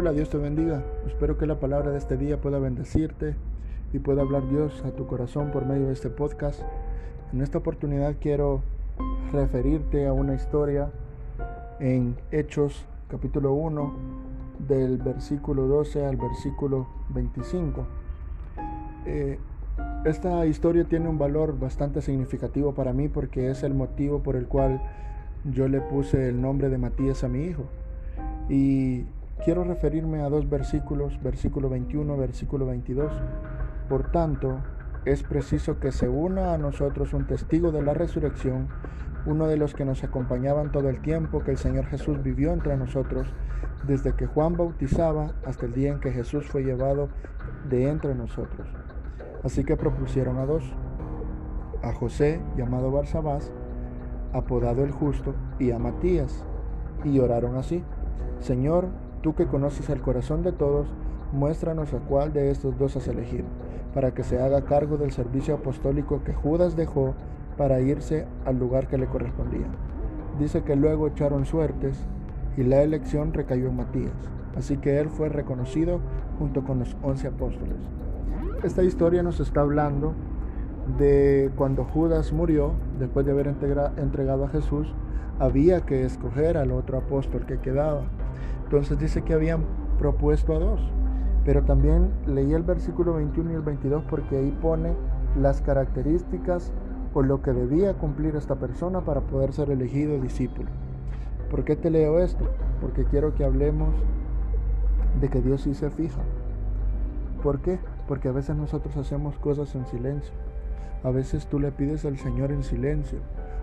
Hola, 0.00 0.12
Dios 0.12 0.30
te 0.30 0.38
bendiga. 0.38 0.82
Espero 1.06 1.36
que 1.36 1.44
la 1.44 1.60
palabra 1.60 1.90
de 1.90 1.98
este 1.98 2.16
día 2.16 2.40
pueda 2.40 2.58
bendecirte 2.58 3.36
y 3.92 3.98
pueda 3.98 4.22
hablar 4.22 4.48
Dios 4.48 4.82
a 4.86 4.92
tu 4.92 5.06
corazón 5.06 5.50
por 5.50 5.66
medio 5.66 5.88
de 5.88 5.92
este 5.92 6.08
podcast. 6.08 6.62
En 7.34 7.42
esta 7.42 7.58
oportunidad 7.58 8.16
quiero 8.18 8.62
referirte 9.30 10.06
a 10.06 10.14
una 10.14 10.32
historia 10.32 10.90
en 11.80 12.16
Hechos 12.30 12.86
capítulo 13.10 13.52
1 13.52 13.92
del 14.66 14.96
versículo 14.96 15.66
12 15.66 16.06
al 16.06 16.16
versículo 16.16 16.86
25. 17.10 17.86
Eh, 19.04 19.38
esta 20.06 20.46
historia 20.46 20.84
tiene 20.84 21.10
un 21.10 21.18
valor 21.18 21.58
bastante 21.58 22.00
significativo 22.00 22.72
para 22.72 22.94
mí 22.94 23.08
porque 23.08 23.50
es 23.50 23.62
el 23.64 23.74
motivo 23.74 24.22
por 24.22 24.36
el 24.36 24.46
cual 24.46 24.80
yo 25.44 25.68
le 25.68 25.82
puse 25.82 26.30
el 26.30 26.40
nombre 26.40 26.70
de 26.70 26.78
Matías 26.78 27.22
a 27.22 27.28
mi 27.28 27.44
hijo. 27.44 27.64
Y 28.48 29.04
quiero 29.44 29.64
referirme 29.64 30.22
a 30.22 30.28
dos 30.28 30.48
versículos, 30.48 31.20
versículo 31.22 31.68
21, 31.68 32.16
versículo 32.16 32.66
22. 32.66 33.12
Por 33.88 34.10
tanto, 34.10 34.60
es 35.04 35.22
preciso 35.22 35.80
que 35.80 35.92
se 35.92 36.08
una 36.08 36.52
a 36.52 36.58
nosotros 36.58 37.14
un 37.14 37.26
testigo 37.26 37.72
de 37.72 37.82
la 37.82 37.94
resurrección, 37.94 38.68
uno 39.26 39.46
de 39.46 39.56
los 39.56 39.74
que 39.74 39.84
nos 39.84 40.04
acompañaban 40.04 40.72
todo 40.72 40.88
el 40.88 41.00
tiempo 41.00 41.42
que 41.42 41.52
el 41.52 41.58
Señor 41.58 41.86
Jesús 41.86 42.22
vivió 42.22 42.52
entre 42.52 42.76
nosotros, 42.76 43.28
desde 43.86 44.14
que 44.14 44.26
Juan 44.26 44.56
bautizaba 44.56 45.32
hasta 45.46 45.66
el 45.66 45.72
día 45.72 45.90
en 45.90 46.00
que 46.00 46.12
Jesús 46.12 46.46
fue 46.46 46.62
llevado 46.62 47.08
de 47.68 47.88
entre 47.88 48.14
nosotros. 48.14 48.68
Así 49.42 49.64
que 49.64 49.76
propusieron 49.76 50.38
a 50.38 50.46
dos, 50.46 50.64
a 51.82 51.92
José, 51.94 52.40
llamado 52.56 52.90
Barsabás, 52.90 53.52
apodado 54.32 54.84
el 54.84 54.90
justo, 54.90 55.34
y 55.58 55.70
a 55.70 55.78
Matías, 55.78 56.44
y 57.04 57.18
oraron 57.18 57.56
así, 57.56 57.82
Señor, 58.38 58.88
tú 59.22 59.34
que 59.34 59.46
conoces 59.46 59.88
el 59.90 60.00
corazón 60.00 60.42
de 60.42 60.52
todos, 60.52 60.88
muéstranos 61.32 61.92
a 61.94 61.98
cuál 61.98 62.32
de 62.32 62.50
estos 62.50 62.78
dos 62.78 62.96
has 62.96 63.08
elegido, 63.08 63.44
para 63.94 64.12
que 64.12 64.22
se 64.22 64.40
haga 64.40 64.64
cargo 64.64 64.96
del 64.96 65.12
servicio 65.12 65.54
apostólico 65.54 66.22
que 66.24 66.34
Judas 66.34 66.76
dejó 66.76 67.14
para 67.56 67.80
irse 67.80 68.26
al 68.44 68.58
lugar 68.58 68.88
que 68.88 68.98
le 68.98 69.06
correspondía. 69.06 69.66
Dice 70.38 70.62
que 70.62 70.76
luego 70.76 71.08
echaron 71.08 71.44
suertes 71.44 71.98
y 72.56 72.62
la 72.62 72.82
elección 72.82 73.32
recayó 73.32 73.68
en 73.68 73.76
Matías, 73.76 74.12
así 74.56 74.78
que 74.78 74.98
él 74.98 75.08
fue 75.08 75.28
reconocido 75.28 76.00
junto 76.38 76.64
con 76.64 76.78
los 76.78 76.96
once 77.02 77.28
apóstoles. 77.28 77.76
Esta 78.62 78.82
historia 78.82 79.22
nos 79.22 79.40
está 79.40 79.60
hablando 79.60 80.14
de 80.98 81.50
cuando 81.56 81.84
Judas 81.84 82.32
murió, 82.32 82.72
después 82.98 83.26
de 83.26 83.32
haber 83.32 83.46
entregado 83.48 84.44
a 84.44 84.48
Jesús, 84.48 84.94
había 85.38 85.80
que 85.82 86.04
escoger 86.04 86.56
al 86.56 86.70
otro 86.72 86.98
apóstol 86.98 87.46
que 87.46 87.58
quedaba. 87.58 88.02
Entonces 88.64 88.98
dice 88.98 89.22
que 89.22 89.34
habían 89.34 89.64
propuesto 89.98 90.54
a 90.54 90.58
dos. 90.58 90.80
Pero 91.44 91.62
también 91.64 92.10
leí 92.26 92.52
el 92.52 92.62
versículo 92.62 93.14
21 93.14 93.52
y 93.52 93.54
el 93.54 93.62
22 93.62 94.04
porque 94.08 94.36
ahí 94.36 94.56
pone 94.60 94.94
las 95.38 95.62
características 95.62 96.72
o 97.14 97.22
lo 97.22 97.42
que 97.42 97.52
debía 97.52 97.94
cumplir 97.94 98.36
esta 98.36 98.56
persona 98.56 99.00
para 99.00 99.22
poder 99.22 99.52
ser 99.52 99.70
elegido 99.70 100.20
discípulo. 100.20 100.68
¿Por 101.50 101.64
qué 101.64 101.74
te 101.74 101.90
leo 101.90 102.20
esto? 102.20 102.44
Porque 102.80 103.04
quiero 103.04 103.34
que 103.34 103.44
hablemos 103.44 103.94
de 105.20 105.28
que 105.28 105.40
Dios 105.40 105.62
sí 105.62 105.74
se 105.74 105.90
fija. 105.90 106.20
¿Por 107.42 107.60
qué? 107.60 107.78
Porque 108.06 108.28
a 108.28 108.32
veces 108.32 108.54
nosotros 108.54 108.96
hacemos 108.96 109.38
cosas 109.38 109.74
en 109.74 109.86
silencio. 109.86 110.34
A 111.02 111.10
veces 111.10 111.46
tú 111.46 111.58
le 111.58 111.72
pides 111.72 112.04
al 112.04 112.18
Señor 112.18 112.52
en 112.52 112.62
silencio. 112.62 113.20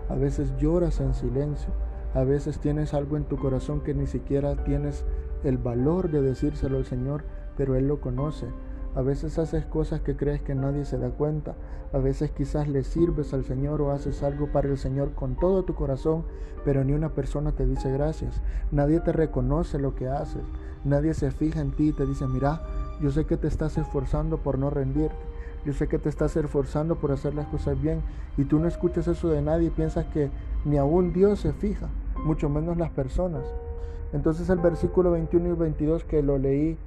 A 0.08 0.14
veces 0.14 0.56
lloras 0.58 1.00
en 1.00 1.14
silencio. 1.14 1.72
A 2.14 2.24
veces 2.24 2.58
tienes 2.58 2.94
algo 2.94 3.16
en 3.16 3.24
tu 3.24 3.36
corazón 3.36 3.80
que 3.80 3.94
ni 3.94 4.06
siquiera 4.06 4.64
tienes 4.64 5.04
el 5.44 5.58
valor 5.58 6.10
de 6.10 6.22
decírselo 6.22 6.78
al 6.78 6.84
Señor, 6.84 7.24
pero 7.56 7.76
Él 7.76 7.86
lo 7.86 8.00
conoce. 8.00 8.46
A 8.94 9.02
veces 9.02 9.38
haces 9.38 9.64
cosas 9.66 10.00
que 10.00 10.16
crees 10.16 10.42
que 10.42 10.54
nadie 10.54 10.84
se 10.84 10.98
da 10.98 11.10
cuenta. 11.10 11.54
A 11.92 11.98
veces 11.98 12.30
quizás 12.30 12.66
le 12.68 12.82
sirves 12.82 13.32
al 13.32 13.44
Señor 13.44 13.80
o 13.80 13.92
haces 13.92 14.22
algo 14.22 14.50
para 14.50 14.68
el 14.68 14.78
Señor 14.78 15.12
con 15.14 15.36
todo 15.36 15.62
tu 15.64 15.74
corazón, 15.74 16.24
pero 16.64 16.82
ni 16.82 16.92
una 16.92 17.10
persona 17.10 17.52
te 17.52 17.66
dice 17.66 17.92
gracias. 17.92 18.42
Nadie 18.72 19.00
te 19.00 19.12
reconoce 19.12 19.78
lo 19.78 19.94
que 19.94 20.08
haces. 20.08 20.42
Nadie 20.84 21.14
se 21.14 21.30
fija 21.30 21.60
en 21.60 21.72
ti 21.72 21.90
y 21.90 21.92
te 21.92 22.06
dice, 22.06 22.26
mira, 22.26 22.62
yo 23.00 23.10
sé 23.10 23.24
que 23.24 23.36
te 23.36 23.46
estás 23.46 23.78
esforzando 23.78 24.38
por 24.38 24.58
no 24.58 24.70
rendirte. 24.70 25.16
Yo 25.64 25.72
sé 25.72 25.88
que 25.88 25.98
te 25.98 26.08
estás 26.08 26.36
esforzando 26.36 26.96
por 26.96 27.12
hacer 27.12 27.34
las 27.34 27.46
cosas 27.46 27.80
bien 27.80 28.00
y 28.36 28.44
tú 28.44 28.58
no 28.58 28.68
escuchas 28.68 29.08
eso 29.08 29.28
de 29.28 29.42
nadie 29.42 29.68
y 29.68 29.70
piensas 29.70 30.06
que 30.06 30.30
ni 30.64 30.78
aún 30.78 31.12
Dios 31.12 31.40
se 31.40 31.52
fija, 31.52 31.88
mucho 32.24 32.48
menos 32.48 32.76
las 32.76 32.90
personas. 32.90 33.44
Entonces 34.12 34.48
el 34.48 34.58
versículo 34.58 35.10
21 35.10 35.48
y 35.48 35.52
22 35.52 36.04
que 36.04 36.22
lo 36.22 36.38
leí 36.38 36.78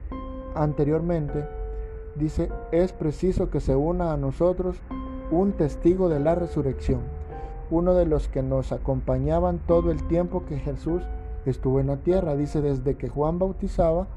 anteriormente 0.55 1.45
dice, 2.15 2.49
es 2.71 2.93
preciso 2.93 3.49
que 3.49 3.59
se 3.59 3.75
una 3.75 4.13
a 4.13 4.17
nosotros 4.17 4.77
un 5.29 5.53
testigo 5.53 6.09
de 6.09 6.19
la 6.19 6.35
resurrección, 6.35 7.01
uno 7.69 7.93
de 7.93 8.05
los 8.05 8.27
que 8.27 8.41
nos 8.41 8.71
acompañaban 8.71 9.59
todo 9.59 9.91
el 9.91 10.03
tiempo 10.07 10.45
que 10.45 10.59
Jesús 10.59 11.03
estuvo 11.45 11.79
en 11.79 11.88
la 11.88 11.97
tierra, 11.97 12.35
dice 12.35 12.61
desde 12.61 12.95
que 12.95 13.09
Juan 13.09 13.39
bautizaba 13.39 14.07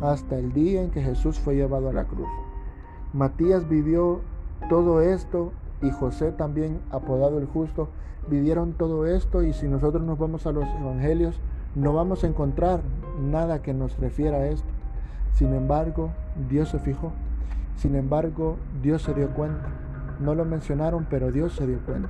hasta 0.00 0.38
el 0.38 0.52
día 0.52 0.82
en 0.82 0.90
que 0.90 1.02
Jesús 1.02 1.38
fue 1.38 1.54
llevado 1.56 1.90
a 1.90 1.92
la 1.92 2.04
cruz. 2.04 2.28
Matías 3.14 3.68
vivió 3.68 4.22
todo 4.68 5.00
esto 5.00 5.52
y 5.80 5.90
José 5.92 6.32
también, 6.32 6.80
apodado 6.90 7.38
el 7.38 7.46
justo, 7.46 7.88
vivieron 8.28 8.72
todo 8.72 9.06
esto 9.06 9.44
y 9.44 9.52
si 9.52 9.68
nosotros 9.68 10.02
nos 10.02 10.18
vamos 10.18 10.48
a 10.48 10.52
los 10.52 10.64
evangelios, 10.80 11.38
no 11.76 11.92
vamos 11.92 12.24
a 12.24 12.26
encontrar 12.26 12.80
nada 13.20 13.62
que 13.62 13.72
nos 13.72 13.96
refiera 14.00 14.38
a 14.38 14.46
esto. 14.48 14.66
Sin 15.32 15.54
embargo, 15.54 16.10
Dios 16.48 16.70
se 16.70 16.80
fijó. 16.80 17.12
Sin 17.76 17.94
embargo, 17.94 18.56
Dios 18.82 19.02
se 19.02 19.14
dio 19.14 19.30
cuenta. 19.30 19.68
No 20.18 20.34
lo 20.34 20.44
mencionaron, 20.44 21.06
pero 21.08 21.30
Dios 21.30 21.52
se 21.52 21.68
dio 21.68 21.78
cuenta. 21.86 22.08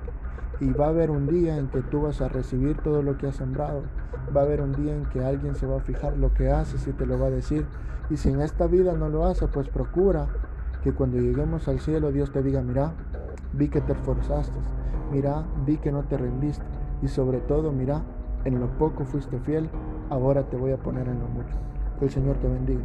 Y 0.59 0.73
va 0.73 0.87
a 0.87 0.89
haber 0.89 1.11
un 1.11 1.27
día 1.27 1.59
en 1.59 1.69
que 1.69 1.83
tú 1.83 2.01
vas 2.01 2.23
a 2.23 2.29
recibir 2.29 2.79
todo 2.79 3.03
lo 3.03 3.19
que 3.19 3.27
has 3.27 3.37
sembrado. 3.37 3.83
Va 4.35 4.41
a 4.41 4.45
haber 4.45 4.63
un 4.63 4.73
día 4.73 4.97
en 4.97 5.05
que 5.05 5.23
alguien 5.23 5.55
se 5.55 5.67
va 5.67 5.77
a 5.77 5.81
fijar 5.81 6.17
lo 6.17 6.33
que 6.33 6.51
haces 6.51 6.87
y 6.87 6.93
te 6.93 7.05
lo 7.05 7.19
va 7.19 7.27
a 7.27 7.31
decir. 7.31 7.67
Y 8.09 8.17
si 8.17 8.31
en 8.31 8.41
esta 8.41 8.67
vida 8.67 8.95
no 8.95 9.11
lo 9.11 9.27
hace, 9.27 9.49
pues 9.49 9.69
procura 9.69 10.29
que 10.85 10.93
cuando 10.93 11.17
lleguemos 11.17 11.67
al 11.67 11.81
cielo 11.81 12.13
Dios 12.13 12.31
te 12.31 12.43
diga, 12.43 12.61
mira, 12.61 12.93
vi 13.55 13.69
que 13.69 13.81
te 13.81 13.93
esforzaste, 13.95 14.59
mira, 15.11 15.43
vi 15.65 15.79
que 15.79 15.91
no 15.91 16.03
te 16.03 16.19
rendiste. 16.19 16.63
Y 17.03 17.09
sobre 17.09 17.39
todo, 17.41 17.73
mira, 17.73 18.03
en 18.45 18.61
lo 18.61 18.67
poco 18.77 19.07
fuiste 19.07 19.39
fiel, 19.41 19.71
ahora 20.11 20.43
te 20.43 20.59
voy 20.59 20.73
a 20.73 20.77
poner 20.77 21.09
en 21.09 21.19
lo 21.21 21.27
mucho. 21.29 21.57
Que 21.99 22.05
el 22.05 22.11
Señor 22.11 22.37
te 22.37 22.49
bendiga. 22.49 22.83